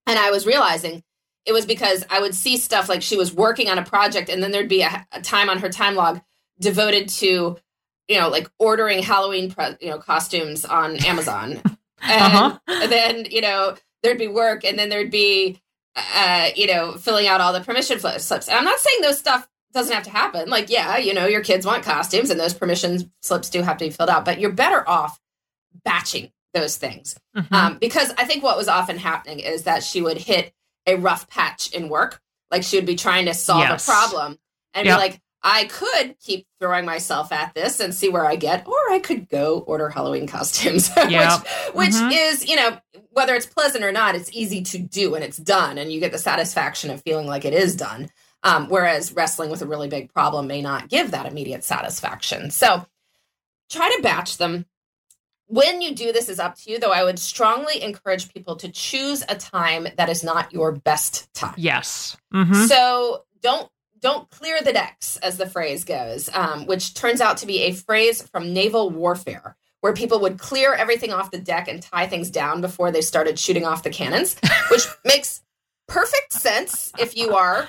[0.07, 1.03] And I was realizing
[1.45, 4.41] it was because I would see stuff like she was working on a project and
[4.41, 6.19] then there'd be a, a time on her time log
[6.59, 7.57] devoted to,
[8.07, 11.61] you know, like ordering Halloween, pre- you know, costumes on Amazon.
[11.61, 11.63] And,
[12.01, 12.59] Uh-huh.
[12.67, 15.59] and then, you know, there'd be work and then there'd be
[15.95, 18.47] uh, you know, filling out all the permission slips.
[18.47, 20.49] And I'm not saying those stuff doesn't have to happen.
[20.49, 23.85] Like, yeah, you know, your kids want costumes and those permission slips do have to
[23.85, 25.19] be filled out, but you're better off
[25.83, 27.15] batching those things.
[27.35, 27.51] Mhm.
[27.51, 30.53] Um, because I think what was often happening is that she would hit
[30.87, 32.21] a rough patch in work.
[32.51, 33.85] Like she would be trying to solve Yes.
[33.87, 34.39] a problem
[34.73, 34.95] and Yep.
[34.95, 38.73] be like, I could keep throwing myself at this and see where I get, or
[38.91, 41.05] I could go order Halloween costumes, which,
[41.73, 42.09] which Mhm.
[42.11, 42.79] is, you know,
[43.11, 46.11] whether it's pleasant or not, it's easy to do and it's done, and you get
[46.11, 48.09] the satisfaction of feeling like it is done.
[48.43, 52.49] Um, whereas wrestling with a really big problem may not give that immediate satisfaction.
[52.51, 52.85] So
[53.69, 54.65] try to batch them.
[55.47, 58.69] When you do this is up to you, though I would strongly encourage people to
[58.69, 61.53] choose a time that is not your best time.
[61.57, 62.17] Yes.
[62.33, 62.67] Mhm.
[62.67, 63.69] So don't
[64.05, 67.73] don't clear the decks, as the phrase goes, um, which turns out to be a
[67.73, 72.29] phrase from naval warfare, where people would clear everything off the deck and tie things
[72.29, 74.35] down before they started shooting off the cannons,
[74.69, 75.41] which makes
[75.87, 77.67] perfect sense if you are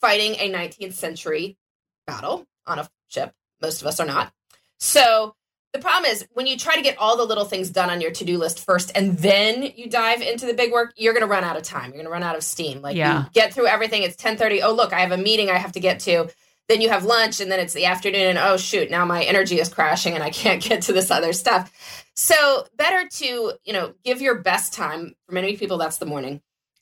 [0.00, 1.56] fighting a 19th century
[2.04, 3.32] battle on a ship.
[3.62, 4.32] Most of us are not.
[4.80, 5.35] So
[5.76, 8.10] the problem is when you try to get all the little things done on your
[8.10, 11.44] to-do list first and then you dive into the big work you're going to run
[11.44, 11.90] out of time.
[11.90, 12.80] You're going to run out of steam.
[12.80, 13.24] Like yeah.
[13.24, 15.80] you get through everything it's 10:30 oh look i have a meeting i have to
[15.80, 16.28] get to.
[16.68, 19.60] Then you have lunch and then it's the afternoon and oh shoot now my energy
[19.60, 22.04] is crashing and i can't get to this other stuff.
[22.14, 25.14] So better to you know give your best time.
[25.26, 26.40] For many people that's the morning.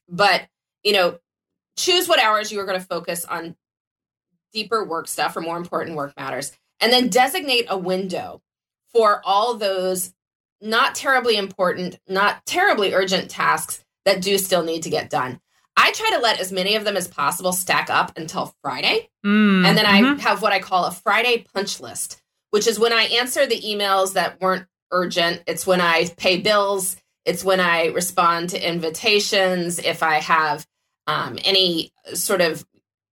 [0.08, 0.46] But
[0.84, 1.18] you know
[1.76, 3.56] choose what hours you are going to focus on
[4.52, 6.52] deeper work stuff or more important work matters.
[6.80, 8.40] And then designate a window
[8.94, 10.12] for all those
[10.60, 15.40] not terribly important, not terribly urgent tasks that do still need to get done.
[15.76, 19.10] I try to let as many of them as possible stack up until Friday.
[19.26, 20.20] Mm, and then mm-hmm.
[20.20, 23.60] I have what I call a Friday punch list, which is when I answer the
[23.60, 25.42] emails that weren't urgent.
[25.46, 26.96] It's when I pay bills.
[27.24, 29.78] It's when I respond to invitations.
[29.78, 30.66] If I have
[31.06, 32.64] um, any sort of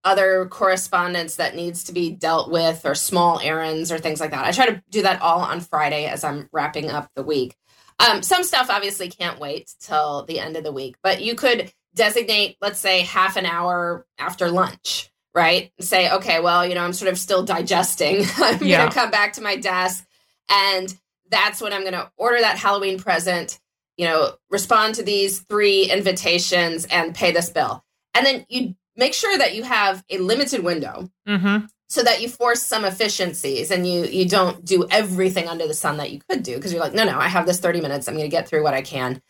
[0.05, 4.45] other correspondence that needs to be dealt with or small errands or things like that.
[4.45, 7.57] I try to do that all on Friday as I'm wrapping up the week.
[8.01, 11.73] Um, some stuff obviously can't wait till the end of the week, but you could
[11.95, 15.71] designate, let's say, half an hour after lunch, right?
[15.81, 18.25] Say, okay, well, you know, I'm sort of still digesting.
[18.38, 18.79] I'm yeah.
[18.79, 20.05] going to come back to my desk,
[20.51, 20.93] and
[21.31, 23.61] that's when I'm going to order that Halloween present,
[23.97, 27.85] you know, respond to these three invitations and pay this bill.
[28.15, 31.66] And then you make sure that you have a limited window mm-hmm.
[31.88, 35.96] so that you force some efficiencies and you you don't do everything under the sun
[35.96, 38.09] that you could do because you're like no no i have this 30 minutes.
[38.09, 39.22] I'm going to get through what i can.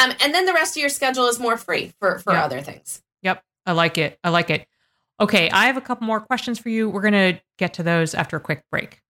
[0.00, 2.44] Um, and then the rest of your schedule is more free for for yep.
[2.44, 3.02] other things.
[3.22, 3.42] Yep.
[3.66, 4.18] I like it.
[4.24, 4.66] I like it.
[5.20, 5.50] Okay.
[5.50, 6.88] I have a couple more questions for you.
[6.88, 9.02] We're going to get to those after a quick break.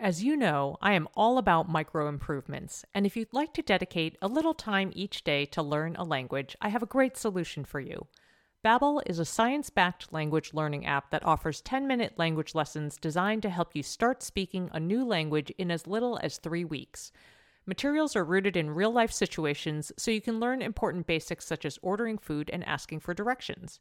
[0.00, 4.16] As you know, I am all about micro improvements, and if you'd like to dedicate
[4.22, 7.80] a little time each day to learn a language, I have a great solution for
[7.80, 8.06] you.
[8.64, 13.76] Babbel is a science-backed language learning app that offers 10-minute language lessons designed to help
[13.76, 17.12] you start speaking a new language in as little as 3 weeks.
[17.66, 22.18] Materials are rooted in real-life situations so you can learn important basics such as ordering
[22.18, 23.78] food and asking for directions.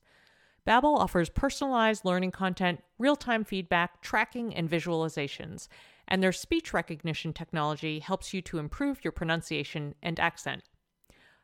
[0.67, 5.69] Babbel offers personalized learning content, real-time feedback, tracking, and visualizations,
[6.07, 10.61] and their speech recognition technology helps you to improve your pronunciation and accent.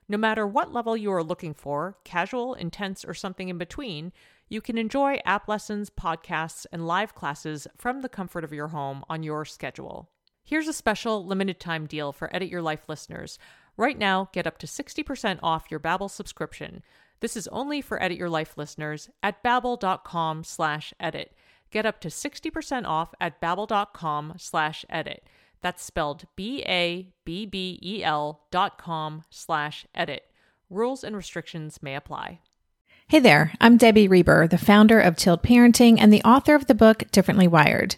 [0.08, 4.12] No matter what level you are looking for, casual, intense, or something in between,
[4.50, 9.04] you can enjoy app lessons, podcasts, and live classes from the comfort of your home
[9.10, 10.10] on your schedule.
[10.44, 13.40] Here's a special limited time deal for Edit Your Life listeners.
[13.78, 16.84] Right now, get up to 60% off your Babbel subscription.
[17.22, 21.34] This is only for Edit Your Life listeners at babbel.com slash edit.
[21.72, 25.24] Get up to 60% off at babbel.com slash edit.
[25.64, 27.08] That's spelled B-A-B-B-E-L
[28.52, 30.24] dot com slash edit.
[30.70, 32.42] Rules and restrictions may apply.
[33.08, 36.76] Hey there, I'm Debbie Reber, the founder of Tilt Parenting and the author of the
[36.76, 37.96] book Differently Wired.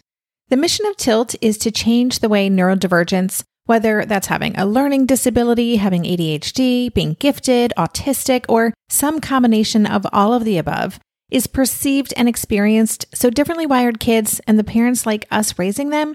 [0.48, 5.06] The mission of Tilt is to change the way neurodivergence, whether that's having a learning
[5.06, 11.00] disability, having ADHD, being gifted, autistic, or some combination of all of the above,
[11.30, 16.14] is perceived and experienced so differently wired kids and the parents like us raising them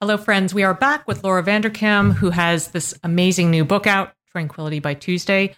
[0.00, 0.54] Hello, friends.
[0.54, 4.94] We are back with Laura Vanderkam, who has this amazing new book out, Tranquility by
[4.94, 5.56] Tuesday.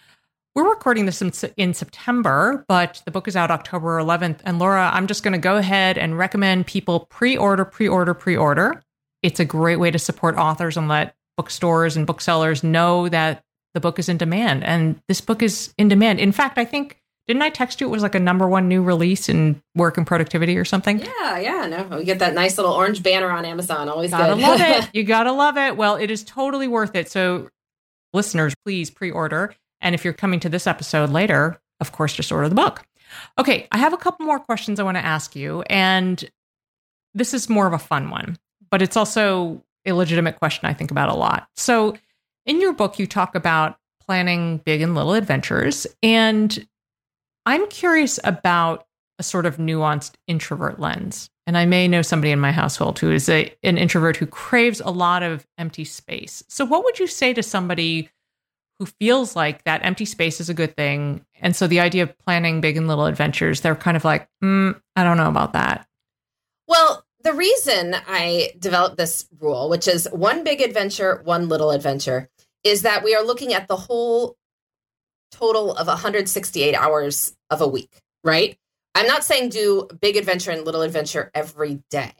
[0.55, 4.39] We're recording this in, in September, but the book is out October 11th.
[4.43, 8.15] And Laura, I'm just going to go ahead and recommend people pre order, pre order,
[8.15, 8.81] pre order.
[9.21, 13.43] It's a great way to support authors and let bookstores and booksellers know that
[13.75, 14.63] the book is in demand.
[14.63, 16.19] And this book is in demand.
[16.19, 17.87] In fact, I think didn't I text you?
[17.87, 20.99] It was like a number one new release in work and productivity or something.
[20.99, 21.67] Yeah, yeah.
[21.67, 23.89] No, we get that nice little orange banner on Amazon.
[23.89, 24.41] Always gotta good.
[24.41, 24.89] love it.
[24.93, 25.77] You gotta love it.
[25.77, 27.09] Well, it is totally worth it.
[27.09, 27.49] So,
[28.13, 29.55] listeners, please pre-order.
[29.79, 32.83] And if you're coming to this episode later, of course, just order the book.
[33.37, 36.23] Okay, I have a couple more questions I want to ask you, and
[37.13, 38.37] this is more of a fun one,
[38.69, 41.47] but it's also a legitimate question I think about a lot.
[41.55, 41.97] So,
[42.45, 46.65] in your book, you talk about planning big and little adventures, and
[47.45, 48.85] I'm curious about
[49.19, 51.29] a sort of nuanced introvert lens.
[51.47, 54.79] And I may know somebody in my household who is a, an introvert who craves
[54.79, 56.43] a lot of empty space.
[56.47, 58.09] So, what would you say to somebody
[58.79, 61.25] who feels like that empty space is a good thing?
[61.39, 64.79] And so, the idea of planning big and little adventures, they're kind of like, mm,
[64.95, 65.87] I don't know about that.
[66.67, 72.29] Well, the reason I developed this rule, which is one big adventure, one little adventure,
[72.63, 74.37] is that we are looking at the whole
[75.31, 78.57] total of 168 hours of a week, right?
[78.93, 82.13] I'm not saying do big adventure and little adventure every day.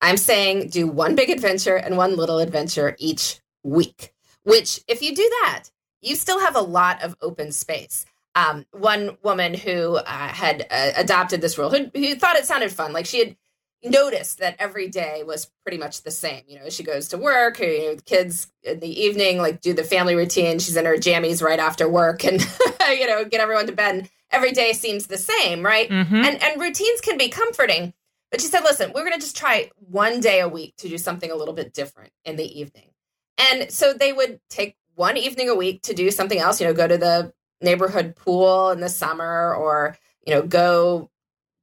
[0.00, 5.14] I'm saying do one big adventure and one little adventure each week, which, if you
[5.14, 5.64] do that,
[6.00, 8.04] you still have a lot of open space.
[8.34, 12.72] Um, one woman who uh, had uh, adopted this rule, who, who thought it sounded
[12.72, 13.36] fun, like she had
[13.82, 16.42] noticed that every day was pretty much the same.
[16.46, 19.84] You know, she goes to work, you know, kids in the evening, like do the
[19.84, 20.58] family routine.
[20.58, 22.40] She's in her jammies right after work and,
[22.90, 23.94] you know, get everyone to bed.
[23.96, 25.88] And every day seems the same, right?
[25.88, 26.14] Mm-hmm.
[26.14, 27.92] And, and routines can be comforting.
[28.30, 30.96] But she said, listen, we're going to just try one day a week to do
[30.96, 32.90] something a little bit different in the evening.
[33.36, 36.72] And so they would take one evening a week to do something else, you know,
[36.72, 41.10] go to the neighborhood pool in the summer or, you know, go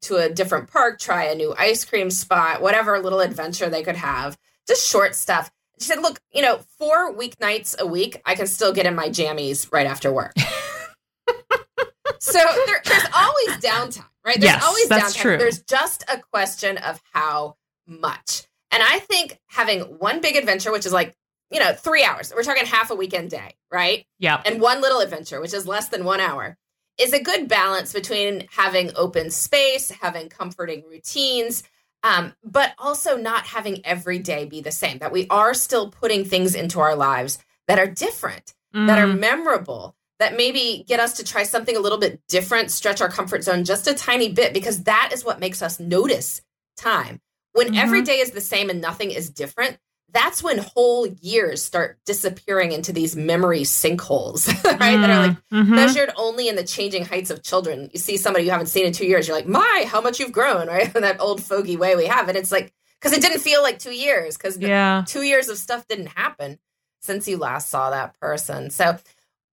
[0.03, 3.95] to a different park, try a new ice cream spot, whatever little adventure they could
[3.95, 4.37] have,
[4.67, 5.51] just short stuff.
[5.79, 9.09] She said, Look, you know, four weeknights a week, I can still get in my
[9.09, 10.33] jammies right after work.
[12.19, 14.39] so there, there's always downtime, right?
[14.39, 15.21] There's yes, always that's downtime.
[15.21, 15.37] True.
[15.37, 17.55] There's just a question of how
[17.87, 18.43] much.
[18.71, 21.15] And I think having one big adventure, which is like,
[21.49, 24.05] you know, three hours, we're talking half a weekend day, right?
[24.19, 24.41] Yeah.
[24.45, 26.57] And one little adventure, which is less than one hour
[26.99, 31.63] is a good balance between having open space, having comforting routines,
[32.03, 34.99] um, but also not having every day be the same.
[34.99, 38.87] That we are still putting things into our lives that are different, mm.
[38.87, 39.19] that are mm.
[39.19, 43.43] memorable, that maybe get us to try something a little bit different, stretch our comfort
[43.43, 46.41] zone just a tiny bit, because that is what makes us notice
[46.77, 47.21] time.
[47.53, 47.77] When mm-hmm.
[47.77, 49.77] every day is the same and nothing is different,
[50.11, 54.47] that's when whole years start disappearing into these memory sinkholes,
[54.79, 54.97] right?
[54.97, 55.75] Mm, that are like mm-hmm.
[55.75, 57.89] measured only in the changing heights of children.
[57.93, 60.31] You see somebody you haven't seen in two years, you're like, my, how much you've
[60.31, 60.93] grown, right?
[60.95, 62.27] In that old fogey way we have.
[62.27, 65.03] And it's like, because it didn't feel like two years, because yeah.
[65.07, 66.59] two years of stuff didn't happen
[66.99, 68.69] since you last saw that person.
[68.69, 68.97] So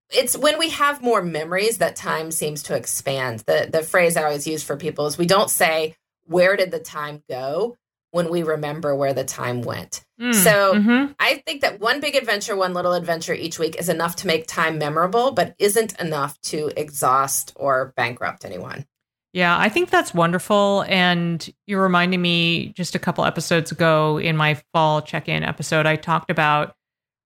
[0.09, 3.39] it's when we have more memories that time seems to expand.
[3.41, 5.95] The the phrase I always use for people is we don't say,
[6.25, 7.77] where did the time go?
[8.11, 10.03] when we remember where the time went.
[10.19, 11.11] Mm, so mm-hmm.
[11.19, 14.47] I think that one big adventure, one little adventure each week is enough to make
[14.47, 18.85] time memorable, but isn't enough to exhaust or bankrupt anyone.
[19.33, 20.83] Yeah, I think that's wonderful.
[20.87, 25.85] And you're reminding me just a couple episodes ago in my fall check in episode,
[25.85, 26.75] I talked about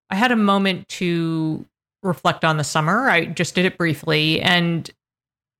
[0.09, 1.65] I had a moment to
[2.03, 3.09] reflect on the summer.
[3.09, 4.41] I just did it briefly.
[4.41, 4.89] And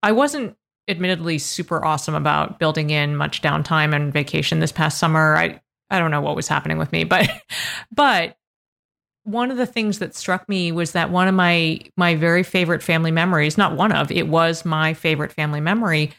[0.03, 0.57] I wasn't
[0.87, 5.37] admittedly super awesome about building in much downtime and vacation this past summer.
[5.37, 5.61] I
[5.91, 7.29] I don't know what was happening with me, but
[7.91, 8.37] but
[9.23, 12.81] one of the things that struck me was that one of my my very favorite
[12.81, 16.11] family memories, not one of, it was my favorite family memory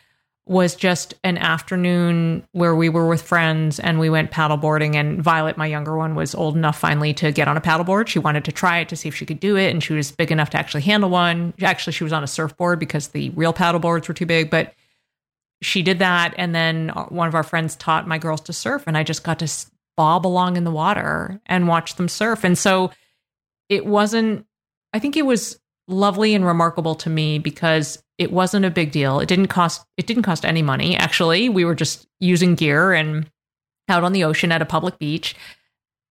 [0.44, 5.56] was just an afternoon where we were with friends and we went paddleboarding and Violet
[5.56, 8.08] my younger one was old enough finally to get on a paddleboard.
[8.08, 10.10] She wanted to try it to see if she could do it and she was
[10.10, 11.54] big enough to actually handle one.
[11.62, 14.74] Actually she was on a surfboard because the real paddleboards were too big, but
[15.62, 18.84] she did that and then uh, one of our friends taught my girls to surf
[18.86, 19.48] and I just got to
[19.96, 22.44] bob along in the water and watch them surf.
[22.44, 22.90] And so
[23.68, 24.46] it wasn't
[24.92, 25.58] I think it was
[25.88, 29.20] lovely and remarkable to me because it wasn't a big deal.
[29.20, 31.48] It didn't cost it didn't cost any money actually.
[31.48, 33.30] We were just using gear and
[33.88, 35.36] out on the ocean at a public beach.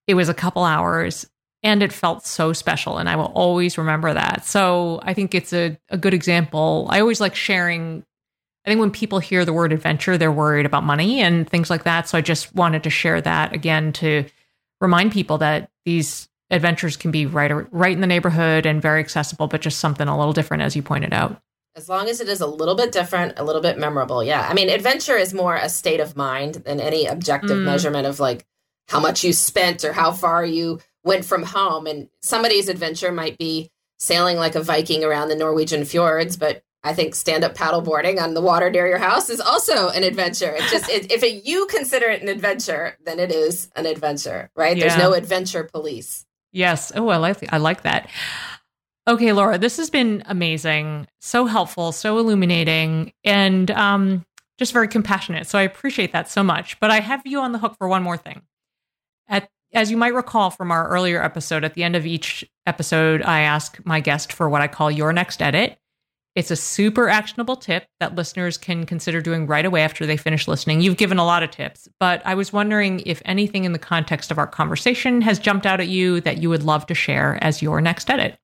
[0.08, 1.26] It was a couple hours
[1.64, 4.45] and it felt so special and I will always remember that.
[4.45, 6.88] So, I think it's a a good example.
[6.89, 8.06] I always like sharing
[8.66, 11.84] I think when people hear the word adventure, they're worried about money and things like
[11.84, 12.07] that.
[12.07, 14.26] So I just wanted to share that again to
[14.80, 19.47] remind people that these adventures can be right right in the neighborhood and very accessible,
[19.47, 21.41] but just something a little different, as you pointed out.
[21.76, 24.24] As long as it is a little bit different, a little bit memorable.
[24.24, 24.45] Yeah.
[24.47, 27.64] I mean, adventure is more a state of mind than any objective mm.
[27.64, 28.45] measurement of like
[28.89, 31.88] how much you spent or how far you went from home.
[31.88, 36.94] And somebody's adventure might be sailing like a Viking around the Norwegian fjords, but I
[36.94, 40.52] think stand up paddleboarding on the water near your house is also an adventure.
[40.52, 44.50] It just it, if it, you consider it an adventure, then it is an adventure,
[44.56, 44.76] right?
[44.76, 44.88] Yeah.
[44.88, 46.26] There's no adventure police.
[46.52, 46.92] Yes.
[46.96, 48.10] Oh, I like I like that.
[49.08, 54.26] Okay, Laura, this has been amazing, so helpful, so illuminating, and um,
[54.60, 55.48] just very compassionate.
[55.48, 56.80] So I appreciate that so much.
[56.80, 58.42] But I have you on the hook for one more thing.
[59.28, 63.22] At as you might recall from our earlier episode, at the end of each episode,
[63.22, 65.78] I ask my guest for what I call your next edit.
[66.36, 70.48] It's a super actionable tip that listeners can consider doing right away after they finish
[70.48, 70.80] listening.
[70.80, 74.32] You've given a lot of tips, but I was wondering if anything in the context
[74.32, 77.62] of our conversation has jumped out at you that you would love to share as
[77.62, 78.38] your next edit.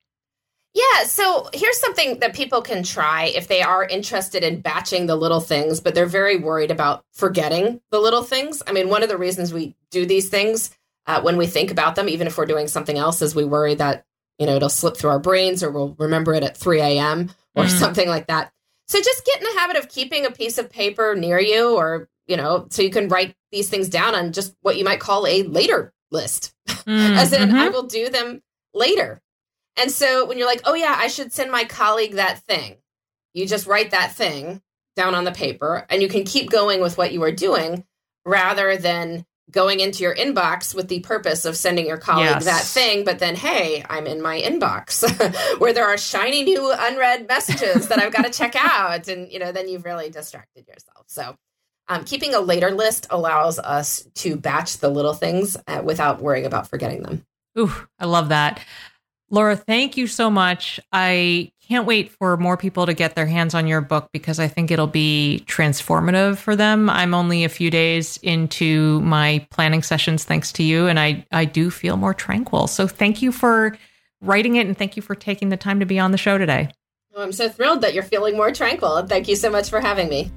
[0.73, 5.15] Yeah, so here's something that people can try if they are interested in batching the
[5.15, 8.61] little things, but they're very worried about forgetting the little things.
[8.67, 10.69] I mean, one of the reasons we do these things
[11.07, 13.75] uh, when we think about them, even if we're doing something else, is we worry
[13.75, 14.05] that,
[14.39, 17.31] you know, it'll slip through our brains or we'll remember it at 3 a.m.
[17.55, 17.69] or mm.
[17.69, 18.51] something like that.
[18.87, 22.09] So just get in the habit of keeping a piece of paper near you or,
[22.25, 25.27] you know, so you can write these things down on just what you might call
[25.27, 26.53] a later list.
[26.67, 27.57] Mm, As in, mm-hmm.
[27.57, 28.41] I will do them
[28.73, 29.21] later.
[29.75, 32.77] And so when you're like, oh, yeah, I should send my colleague that thing,
[33.33, 34.61] you just write that thing
[34.95, 37.85] down on the paper and you can keep going with what you are doing
[38.25, 42.45] rather than going into your inbox with the purpose of sending your colleague yes.
[42.45, 45.07] that thing, but then, hey, I'm in my inbox
[45.59, 49.07] where there are shiny new unread messages that I've got to check out.
[49.07, 51.05] And, you know, then you've really distracted yourself.
[51.07, 51.35] So,
[51.89, 56.45] um, keeping a later list allows us to batch the little things uh, without worrying
[56.45, 57.25] about forgetting them.
[57.57, 58.59] Ooh, I love that.
[59.29, 60.79] Laura, thank you so much.
[60.93, 64.47] I can't wait for more people to get their hands on your book because I
[64.47, 66.89] think it'll be transformative for them.
[66.89, 71.43] I'm only a few days into my planning sessions thanks to you and I I
[71.43, 72.67] do feel more tranquil.
[72.67, 73.77] So thank you for
[74.21, 76.69] writing it and thank you for taking the time to be on the show today.
[77.13, 79.05] Oh, I'm so thrilled that you're feeling more tranquil.
[79.05, 80.31] Thank you so much for having me.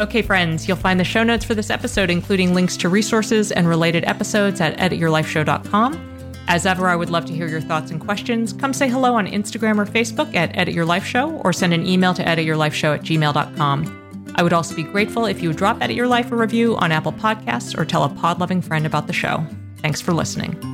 [0.00, 3.68] Okay, friends, you'll find the show notes for this episode, including links to resources and
[3.68, 6.13] related episodes at edityourlifeshow.com.
[6.46, 8.52] As ever, I would love to hear your thoughts and questions.
[8.52, 11.86] Come say hello on Instagram or Facebook at Edit Your Life Show or send an
[11.86, 14.32] email to edityourlifeshow at gmail.com.
[14.36, 16.92] I would also be grateful if you would drop Edit Your Life a review on
[16.92, 19.46] Apple Podcasts or tell a pod loving friend about the show.
[19.78, 20.73] Thanks for listening.